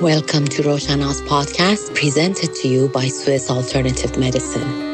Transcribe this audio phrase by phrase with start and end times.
[0.00, 4.89] Welcome to Roshana's podcast, presented to you by Swiss Alternative Medicine.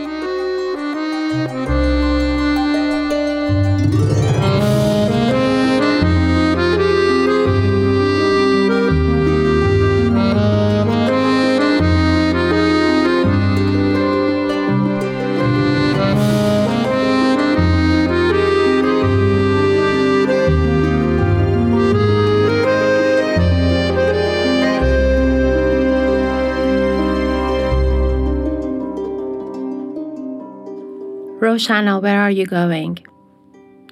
[31.39, 32.99] Roshana, where are you going?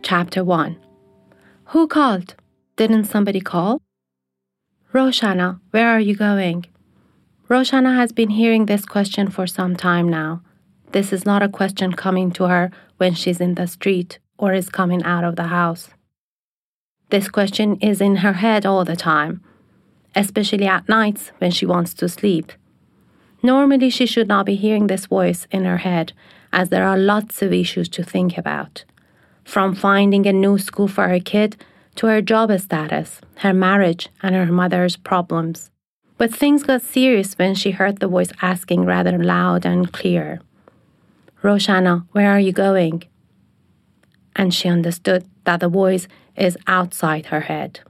[0.00, 0.78] Chapter 1
[1.66, 2.36] Who called?
[2.76, 3.82] Didn't somebody call?
[4.94, 6.64] Roshana, where are you going?
[7.50, 10.40] Roshana has been hearing this question for some time now.
[10.92, 14.70] This is not a question coming to her when she's in the street or is
[14.70, 15.90] coming out of the house.
[17.10, 19.42] This question is in her head all the time,
[20.14, 22.52] especially at nights when she wants to sleep.
[23.44, 26.14] Normally, she should not be hearing this voice in her head
[26.50, 28.84] as there are lots of issues to think about.
[29.44, 31.58] From finding a new school for her kid
[31.96, 35.70] to her job status, her marriage, and her mother's problems.
[36.16, 40.40] But things got serious when she heard the voice asking rather loud and clear,
[41.42, 43.02] Roshana, where are you going?
[44.34, 47.80] And she understood that the voice is outside her head.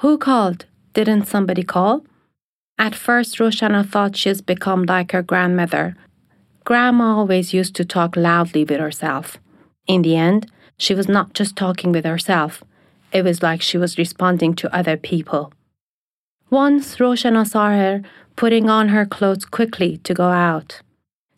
[0.00, 0.66] Who called?
[0.92, 2.04] Didn't somebody call?
[2.82, 5.94] At first, Roshana thought she's become like her grandmother,
[6.64, 9.38] Grandma always used to talk loudly with herself.
[9.86, 12.64] In the end, she was not just talking with herself,
[13.12, 15.52] it was like she was responding to other people.
[16.50, 18.02] Once Roshana saw her
[18.34, 20.80] putting on her clothes quickly to go out.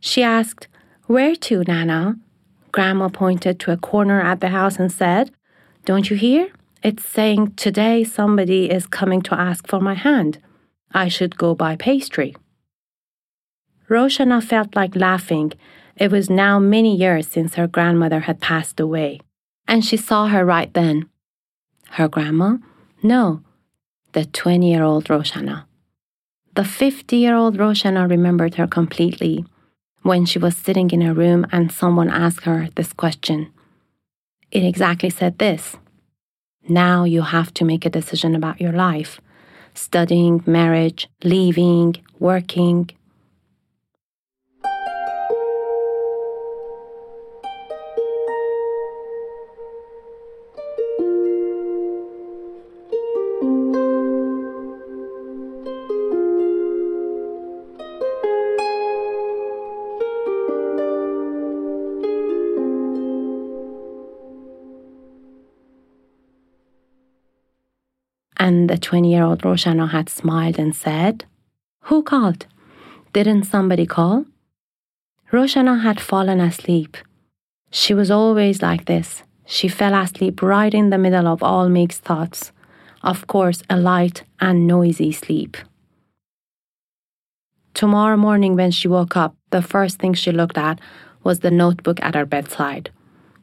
[0.00, 0.66] She asked,
[1.08, 2.16] Where to, Nana?
[2.72, 5.30] Grandma pointed to a corner at the house and said,
[5.84, 6.48] Don't you hear?
[6.82, 10.38] It's saying today somebody is coming to ask for my hand.
[10.94, 12.36] I should go buy pastry.
[13.90, 15.52] Roshana felt like laughing.
[15.96, 19.20] It was now many years since her grandmother had passed away,
[19.68, 21.08] and she saw her right then.
[21.90, 22.58] Her grandma?
[23.02, 23.42] No,
[24.12, 25.64] the 20 year old Roshana.
[26.54, 29.44] The 50 year old Roshana remembered her completely
[30.02, 33.52] when she was sitting in her room and someone asked her this question.
[34.52, 35.76] It exactly said this
[36.68, 39.20] Now you have to make a decision about your life
[39.74, 42.90] studying, marriage, leaving, working,
[68.66, 71.24] The 20 year old Roshana had smiled and said,
[71.82, 72.46] Who called?
[73.12, 74.24] Didn't somebody call?
[75.32, 76.96] Roshana had fallen asleep.
[77.70, 79.22] She was always like this.
[79.44, 82.52] She fell asleep right in the middle of all mixed thoughts.
[83.02, 85.56] Of course, a light and noisy sleep.
[87.74, 90.80] Tomorrow morning, when she woke up, the first thing she looked at
[91.22, 92.90] was the notebook at her bedside.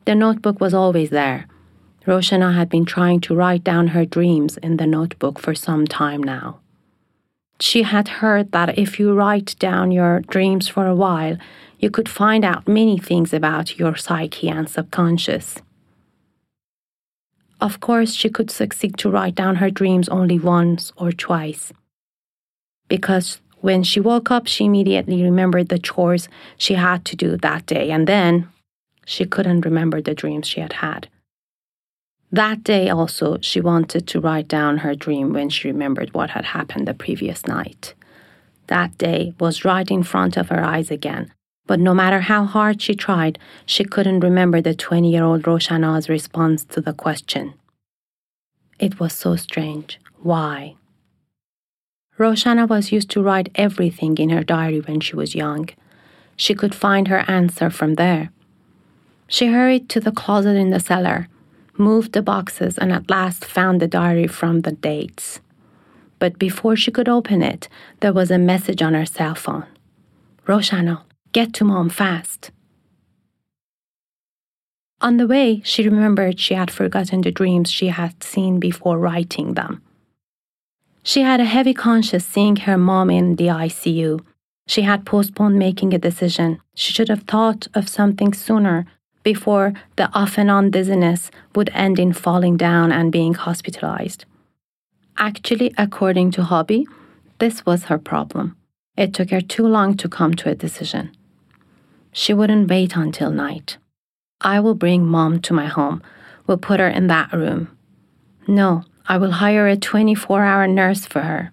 [0.06, 1.46] The notebook was always there,
[2.06, 6.23] Roshana had been trying to write down her dreams in the notebook for some time
[6.23, 6.59] now.
[7.59, 11.38] She had heard that if you write down your dreams for a while,
[11.79, 15.57] you could find out many things about your psyche and subconscious.
[17.59, 21.72] Of course, she could succeed to write down her dreams only once or twice.
[22.88, 27.68] Because when she woke up, she immediately remembered the chores she had to do that
[27.68, 28.50] day, and then
[29.06, 31.07] she couldn't remember the dreams she had had.
[32.31, 36.45] That day also, she wanted to write down her dream when she remembered what had
[36.45, 37.94] happened the previous night.
[38.68, 41.33] That day was right in front of her eyes again,
[41.68, 46.07] but no matter how hard she tried, she couldn't remember the 20 year old Roshana's
[46.07, 47.54] response to the question.
[48.80, 50.00] It was so strange.
[50.22, 50.75] Why?
[52.18, 55.68] Roshana was used to write everything in her diary when she was young.
[56.38, 58.31] She could find her answer from there.
[59.28, 61.28] She hurried to the closet in the cellar
[61.77, 65.41] moved the boxes, and at last found the diary from the dates.
[66.19, 67.68] But before she could open it,
[68.00, 69.65] there was a message on her cell phone
[70.47, 72.51] Roshana, get to mom fast.
[75.01, 79.56] On the way, she remembered she had forgotten the dreams she had seen before writing
[79.56, 79.81] them.
[81.03, 84.23] She had a heavy conscience seeing her mom in the ICU.
[84.68, 86.59] She had postponed making a decision.
[86.75, 88.85] She should have thought of something sooner
[89.23, 94.25] before the off and on dizziness would end in falling down and being hospitalized.
[95.18, 96.88] Actually, according to Hobby,
[97.39, 98.56] this was her problem.
[98.97, 101.12] It took her too long to come to a decision.
[102.12, 103.77] She wouldn't wait until night.
[104.41, 106.01] I will bring mom to my home.
[106.47, 107.75] We'll put her in that room.
[108.47, 111.51] No, I will hire a 24 hour nurse for her.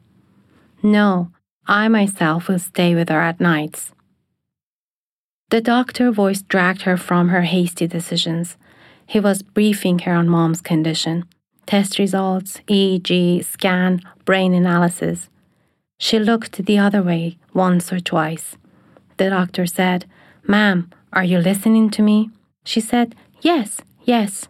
[0.82, 1.30] No,
[1.66, 3.92] I myself will stay with her at nights.
[5.50, 8.58] The doctor voice dragged her from her hasty decisions.
[9.06, 11.24] He was briefing her on mom's condition
[11.64, 15.28] test results, EEG, scan, brain analysis.
[15.98, 18.56] She looked the other way once or twice.
[19.18, 20.06] The doctor said,
[20.46, 22.30] Ma'am, are you listening to me?
[22.64, 24.48] She said, Yes, yes.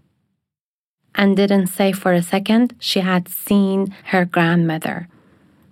[1.15, 5.09] And didn't say for a second she had seen her grandmother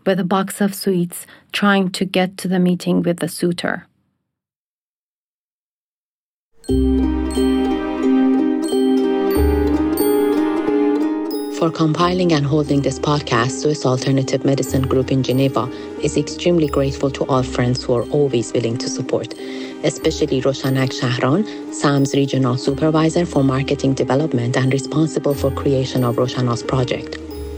[0.04, 3.86] with a box of sweets trying to get to the meeting with the suitor.
[11.58, 15.70] For compiling and holding this podcast, Swiss Alternative Medicine Group in Geneva
[16.02, 19.32] is extremely grateful to all friends who are always willing to support,
[19.82, 26.62] especially Roshanak Shahran, SAM's regional supervisor for marketing development and responsible for creation of Roshana's
[26.62, 27.12] project.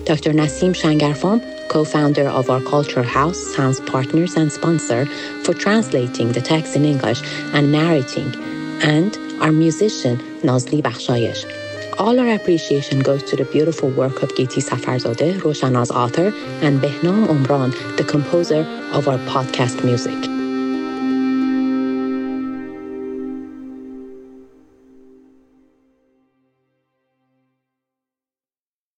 [0.04, 0.32] Dr.
[0.32, 5.06] Nasim Shangarffam, co-founder of our Culture House, SAM's partners and sponsor
[5.42, 7.20] for translating the text in English
[7.52, 8.32] and narrating,
[8.80, 11.57] and our musician Nazli Bakhshayesh.
[11.98, 17.26] All our appreciation goes to the beautiful work of Giti Safarzadeh, Roshana's author, and Behnam
[17.26, 18.60] Omran, the composer
[18.92, 20.37] of our podcast music.